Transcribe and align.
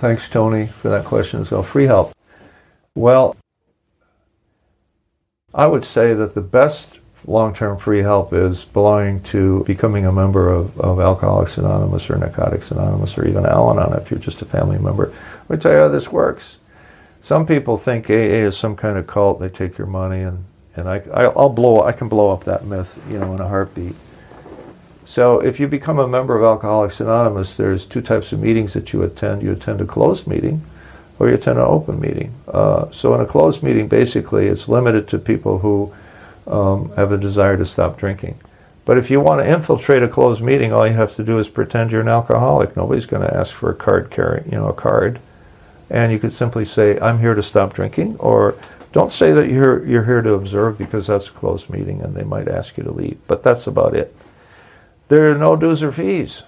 thanks, 0.00 0.28
Tony, 0.28 0.66
for 0.66 0.88
that 0.88 1.04
question. 1.04 1.44
So, 1.44 1.62
free 1.62 1.86
help. 1.86 2.12
Well, 2.94 3.36
I 5.54 5.66
would 5.66 5.84
say 5.84 6.14
that 6.14 6.34
the 6.34 6.40
best 6.40 6.98
long-term 7.26 7.78
free 7.78 8.00
help 8.00 8.32
is 8.32 8.64
belonging 8.64 9.22
to 9.24 9.62
becoming 9.64 10.06
a 10.06 10.12
member 10.12 10.48
of, 10.48 10.78
of 10.80 11.00
Alcoholics 11.00 11.58
Anonymous 11.58 12.08
or 12.08 12.16
Narcotics 12.16 12.70
Anonymous 12.70 13.16
or 13.18 13.26
even 13.26 13.44
Al-Anon 13.44 13.92
if 14.00 14.10
you're 14.10 14.20
just 14.20 14.42
a 14.42 14.46
family 14.46 14.78
member. 14.78 15.12
Let 15.48 15.58
me 15.58 15.62
tell 15.62 15.72
you 15.72 15.78
how 15.78 15.88
this 15.88 16.10
works. 16.10 16.56
Some 17.22 17.46
people 17.46 17.76
think 17.76 18.08
AA 18.08 18.46
is 18.46 18.56
some 18.56 18.74
kind 18.74 18.96
of 18.96 19.06
cult. 19.06 19.38
They 19.38 19.48
take 19.48 19.76
your 19.76 19.86
money 19.86 20.22
and, 20.22 20.44
and 20.76 20.88
I, 20.88 20.98
I'll 21.12 21.50
blow, 21.50 21.82
I 21.82 21.92
can 21.92 22.08
blow 22.08 22.30
up 22.30 22.44
that 22.44 22.64
myth, 22.64 22.98
you 23.10 23.18
know, 23.18 23.34
in 23.34 23.40
a 23.40 23.48
heartbeat. 23.48 23.94
So 25.10 25.40
if 25.40 25.58
you 25.58 25.66
become 25.66 25.98
a 25.98 26.06
member 26.06 26.36
of 26.36 26.44
Alcoholics 26.44 27.00
Anonymous, 27.00 27.56
there's 27.56 27.84
two 27.84 28.00
types 28.00 28.30
of 28.30 28.38
meetings 28.38 28.74
that 28.74 28.92
you 28.92 29.02
attend. 29.02 29.42
You 29.42 29.50
attend 29.50 29.80
a 29.80 29.84
closed 29.84 30.28
meeting, 30.28 30.64
or 31.18 31.28
you 31.28 31.34
attend 31.34 31.58
an 31.58 31.64
open 31.64 31.98
meeting. 31.98 32.32
Uh, 32.46 32.88
so 32.92 33.12
in 33.16 33.20
a 33.20 33.26
closed 33.26 33.60
meeting, 33.60 33.88
basically, 33.88 34.46
it's 34.46 34.68
limited 34.68 35.08
to 35.08 35.18
people 35.18 35.58
who 35.58 35.92
um, 36.46 36.92
have 36.94 37.10
a 37.10 37.18
desire 37.18 37.56
to 37.56 37.66
stop 37.66 37.98
drinking. 37.98 38.38
But 38.84 38.98
if 38.98 39.10
you 39.10 39.18
want 39.18 39.40
to 39.40 39.50
infiltrate 39.50 40.04
a 40.04 40.08
closed 40.08 40.42
meeting, 40.42 40.72
all 40.72 40.86
you 40.86 40.94
have 40.94 41.16
to 41.16 41.24
do 41.24 41.40
is 41.40 41.48
pretend 41.48 41.90
you're 41.90 42.02
an 42.02 42.08
alcoholic. 42.08 42.76
Nobody's 42.76 43.06
going 43.06 43.26
to 43.26 43.36
ask 43.36 43.52
for 43.52 43.70
a 43.70 43.74
card 43.74 44.14
you 44.16 44.58
know, 44.58 44.68
a 44.68 44.72
card. 44.72 45.18
And 45.90 46.12
you 46.12 46.20
could 46.20 46.32
simply 46.32 46.64
say, 46.64 47.00
"I'm 47.00 47.18
here 47.18 47.34
to 47.34 47.42
stop 47.42 47.74
drinking," 47.74 48.14
or 48.20 48.54
don't 48.92 49.10
say 49.10 49.32
that 49.32 49.48
you're 49.48 49.84
you're 49.84 50.04
here 50.04 50.22
to 50.22 50.34
observe 50.34 50.78
because 50.78 51.08
that's 51.08 51.26
a 51.26 51.32
closed 51.32 51.68
meeting 51.68 52.00
and 52.00 52.14
they 52.14 52.22
might 52.22 52.46
ask 52.46 52.76
you 52.76 52.84
to 52.84 52.92
leave. 52.92 53.18
But 53.26 53.42
that's 53.42 53.66
about 53.66 53.96
it. 53.96 54.14
There 55.10 55.28
are 55.32 55.34
no 55.34 55.56
dues 55.56 55.82
or 55.82 55.90
fees. 55.90 56.44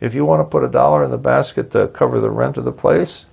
If 0.00 0.14
you 0.14 0.24
want 0.24 0.38
to 0.38 0.44
put 0.44 0.62
a 0.62 0.68
dollar 0.68 1.02
in 1.02 1.10
the 1.10 1.18
basket 1.18 1.72
to 1.72 1.88
cover 1.88 2.20
the 2.20 2.30
rent 2.30 2.56
of 2.56 2.64
the 2.64 2.70
place, 2.70 3.24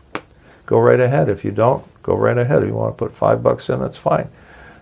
go 0.66 0.80
right 0.80 1.00
ahead. 1.00 1.30
If 1.30 1.46
you 1.46 1.52
don't, 1.52 1.86
go 2.02 2.16
right 2.16 2.36
ahead. 2.36 2.64
If 2.64 2.70
you 2.70 2.74
want 2.74 2.98
to 2.98 3.06
put 3.06 3.16
five 3.16 3.44
bucks 3.44 3.70
in, 3.70 3.80
that's 3.80 4.00
fine. 4.00 4.28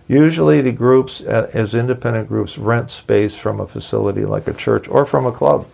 Usually, 0.08 0.62
the 0.62 0.72
groups, 0.72 1.20
uh, 1.20 1.50
as 1.52 1.74
independent 1.74 2.28
groups, 2.28 2.56
rent 2.56 2.90
space 2.90 3.36
from 3.36 3.60
a 3.60 3.66
facility 3.66 4.24
like 4.24 4.48
a 4.48 4.54
church 4.54 4.88
or 4.88 5.04
from 5.04 5.26
a 5.26 5.32
club. 5.32 5.66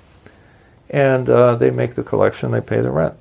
And 0.91 1.29
uh, 1.29 1.55
they 1.55 1.71
make 1.71 1.95
the 1.95 2.03
collection, 2.03 2.51
they 2.51 2.61
pay 2.61 2.81
the 2.81 2.91
rent. 2.91 3.15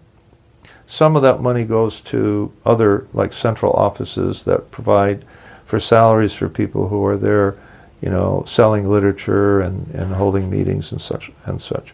Some 0.88 1.16
of 1.16 1.22
that 1.22 1.40
money 1.40 1.66
goes 1.66 2.02
to 2.02 2.52
other, 2.66 3.06
like 3.14 3.32
central 3.32 3.74
offices 3.74 4.44
that 4.46 4.72
provide 4.72 5.24
for 5.68 5.80
salaries 5.80 6.34
for 6.34 6.50
people 6.50 6.88
who 6.88 7.06
are 7.06 7.18
there, 7.18 7.58
you 8.06 8.12
know, 8.12 8.44
selling 8.48 8.88
literature 8.88 9.62
and, 9.62 9.88
and 9.96 10.14
holding 10.14 10.48
meetings 10.48 10.92
and 10.92 11.02
such 11.02 11.32
and 11.46 11.60
such. 11.60 11.92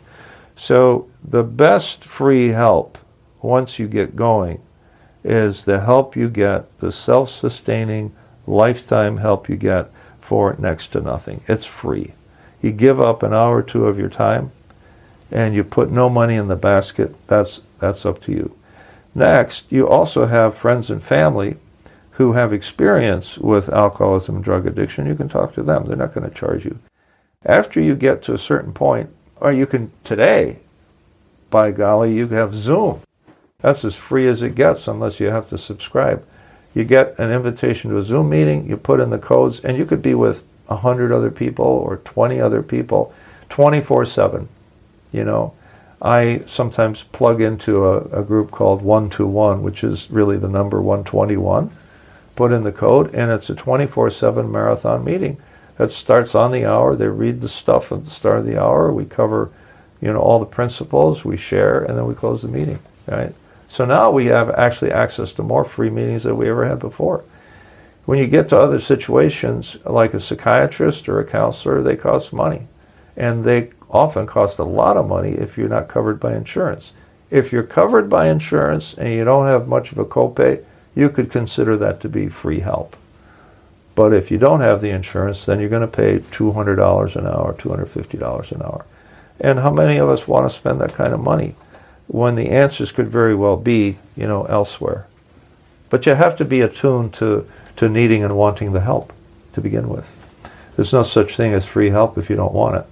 So 0.57 1.07
the 1.23 1.41
best 1.41 2.03
free 2.03 2.49
help 2.49 2.97
once 3.41 3.79
you 3.79 3.87
get 3.87 4.17
going 4.17 4.61
is 5.23 5.63
the 5.63 5.79
help 5.79 6.17
you 6.17 6.29
get, 6.29 6.77
the 6.79 6.91
self-sustaining 6.91 8.13
lifetime 8.45 9.17
help 9.17 9.47
you 9.47 9.55
get 9.55 9.89
for 10.19 10.53
next 10.59 10.91
to 10.91 10.99
nothing. 10.99 11.45
It's 11.47 11.65
free. 11.65 12.13
You 12.61 12.71
give 12.71 12.99
up 12.99 13.23
an 13.23 13.33
hour 13.33 13.59
or 13.59 13.63
two 13.63 13.87
of 13.87 13.97
your 13.97 14.09
time 14.09 14.51
and 15.31 15.55
you 15.55 15.63
put 15.63 15.91
no 15.91 16.09
money 16.09 16.35
in 16.35 16.49
the 16.49 16.57
basket, 16.57 17.15
that's 17.27 17.61
that's 17.79 18.05
up 18.05 18.21
to 18.23 18.33
you. 18.33 18.53
Next, 19.15 19.63
you 19.69 19.87
also 19.87 20.25
have 20.25 20.57
friends 20.57 20.89
and 20.89 21.01
family 21.01 21.55
who 22.11 22.33
have 22.33 22.53
experience 22.53 23.37
with 23.37 23.69
alcoholism 23.69 24.35
and 24.35 24.43
drug 24.43 24.67
addiction. 24.67 25.07
You 25.07 25.15
can 25.15 25.29
talk 25.29 25.53
to 25.55 25.63
them. 25.63 25.85
They're 25.85 25.95
not 25.95 26.13
going 26.13 26.29
to 26.29 26.35
charge 26.35 26.65
you. 26.65 26.77
After 27.45 27.81
you 27.81 27.95
get 27.95 28.21
to 28.23 28.33
a 28.33 28.37
certain 28.37 28.73
point, 28.73 29.09
or 29.37 29.51
you 29.51 29.65
can 29.65 29.91
today, 30.03 30.57
by 31.49 31.71
golly, 31.71 32.13
you 32.13 32.27
have 32.27 32.53
Zoom. 32.53 33.01
That's 33.59 33.85
as 33.85 33.95
free 33.95 34.27
as 34.27 34.41
it 34.41 34.55
gets 34.55 34.87
unless 34.87 35.19
you 35.19 35.27
have 35.27 35.49
to 35.49 35.57
subscribe. 35.57 36.25
You 36.73 36.83
get 36.83 37.17
an 37.19 37.31
invitation 37.31 37.91
to 37.91 37.97
a 37.97 38.03
Zoom 38.03 38.29
meeting, 38.29 38.67
you 38.67 38.77
put 38.77 38.99
in 38.99 39.09
the 39.09 39.17
codes, 39.17 39.59
and 39.59 39.77
you 39.77 39.85
could 39.85 40.01
be 40.01 40.13
with 40.13 40.43
100 40.67 41.11
other 41.11 41.31
people 41.31 41.65
or 41.65 41.97
20 41.97 42.39
other 42.39 42.63
people 42.63 43.13
24 43.49 44.05
7. 44.05 44.47
You 45.11 45.25
know, 45.25 45.53
I 46.01 46.41
sometimes 46.47 47.03
plug 47.11 47.41
into 47.41 47.85
a, 47.85 48.21
a 48.21 48.23
group 48.23 48.51
called 48.51 48.81
121, 48.81 49.61
which 49.61 49.83
is 49.83 50.09
really 50.09 50.37
the 50.37 50.47
number 50.47 50.81
121. 50.81 51.69
Put 52.35 52.51
in 52.51 52.63
the 52.63 52.71
code, 52.71 53.13
and 53.13 53.31
it's 53.31 53.49
a 53.49 53.55
24 53.55 54.09
7 54.09 54.51
marathon 54.51 55.03
meeting 55.03 55.37
that 55.77 55.91
starts 55.91 56.35
on 56.35 56.51
the 56.51 56.65
hour. 56.65 56.95
They 56.95 57.07
read 57.07 57.41
the 57.41 57.49
stuff 57.49 57.91
at 57.91 58.05
the 58.05 58.11
start 58.11 58.39
of 58.39 58.45
the 58.45 58.61
hour. 58.61 58.91
We 58.91 59.05
cover, 59.05 59.49
you 60.01 60.13
know, 60.13 60.19
all 60.19 60.39
the 60.39 60.45
principles, 60.45 61.25
we 61.25 61.37
share, 61.37 61.83
and 61.83 61.97
then 61.97 62.05
we 62.05 62.13
close 62.13 62.41
the 62.41 62.47
meeting. 62.47 62.79
Right? 63.07 63.33
So 63.67 63.85
now 63.85 64.11
we 64.11 64.25
have 64.27 64.49
actually 64.51 64.91
access 64.91 65.31
to 65.33 65.43
more 65.43 65.63
free 65.63 65.89
meetings 65.89 66.23
than 66.23 66.37
we 66.37 66.49
ever 66.49 66.67
had 66.67 66.79
before. 66.79 67.23
When 68.05 68.19
you 68.19 68.27
get 68.27 68.49
to 68.49 68.57
other 68.57 68.79
situations, 68.79 69.77
like 69.85 70.13
a 70.13 70.19
psychiatrist 70.19 71.07
or 71.07 71.19
a 71.19 71.25
counselor, 71.25 71.81
they 71.81 71.95
cost 71.95 72.33
money. 72.33 72.67
And 73.15 73.43
they 73.43 73.71
often 73.89 74.25
cost 74.25 74.59
a 74.59 74.63
lot 74.63 74.97
of 74.97 75.07
money 75.07 75.31
if 75.31 75.57
you're 75.57 75.69
not 75.69 75.87
covered 75.87 76.19
by 76.19 76.35
insurance. 76.35 76.91
If 77.29 77.51
you're 77.51 77.63
covered 77.63 78.09
by 78.09 78.27
insurance 78.27 78.93
and 78.95 79.13
you 79.13 79.23
don't 79.23 79.47
have 79.47 79.67
much 79.67 79.91
of 79.91 79.97
a 79.99 80.05
copay, 80.05 80.63
you 80.95 81.09
could 81.09 81.31
consider 81.31 81.77
that 81.77 82.01
to 82.01 82.09
be 82.09 82.27
free 82.27 82.59
help. 82.59 82.95
But 83.95 84.13
if 84.13 84.31
you 84.31 84.37
don't 84.37 84.61
have 84.61 84.81
the 84.81 84.89
insurance, 84.89 85.45
then 85.45 85.59
you're 85.59 85.69
going 85.69 85.81
to 85.81 85.87
pay 85.87 86.19
$200 86.19 87.15
an 87.15 87.27
hour, 87.27 87.53
$250 87.53 88.51
an 88.51 88.61
hour. 88.61 88.85
And 89.39 89.59
how 89.59 89.71
many 89.71 89.97
of 89.97 90.09
us 90.09 90.27
want 90.27 90.49
to 90.49 90.55
spend 90.55 90.79
that 90.81 90.93
kind 90.93 91.13
of 91.13 91.19
money? 91.19 91.55
when 92.11 92.35
the 92.35 92.49
answers 92.49 92.91
could 92.91 93.07
very 93.07 93.33
well 93.33 93.55
be, 93.55 93.97
you 94.17 94.27
know, 94.27 94.43
elsewhere. 94.43 95.07
But 95.89 96.05
you 96.05 96.13
have 96.13 96.35
to 96.37 96.45
be 96.45 96.59
attuned 96.59 97.13
to, 97.15 97.49
to 97.77 97.87
needing 97.87 98.23
and 98.23 98.35
wanting 98.35 98.73
the 98.73 98.81
help 98.81 99.13
to 99.53 99.61
begin 99.61 99.87
with. 99.87 100.05
There's 100.75 100.91
no 100.91 101.03
such 101.03 101.37
thing 101.37 101.53
as 101.53 101.65
free 101.65 101.89
help 101.89 102.17
if 102.17 102.29
you 102.29 102.35
don't 102.35 102.53
want 102.53 102.75
it. 102.75 102.85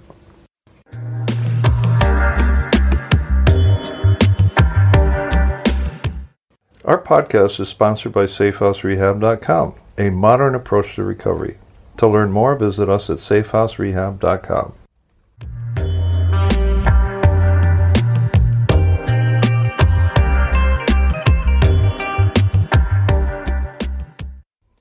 Our 6.90 7.00
podcast 7.00 7.60
is 7.60 7.68
sponsored 7.68 8.12
by 8.12 8.24
SafeHouseRehab.com, 8.24 9.74
a 9.96 10.10
modern 10.10 10.56
approach 10.56 10.96
to 10.96 11.04
recovery. 11.04 11.56
To 11.98 12.08
learn 12.08 12.32
more, 12.32 12.56
visit 12.56 12.88
us 12.88 13.08
at 13.08 13.18
SafeHouseRehab.com. 13.18 14.72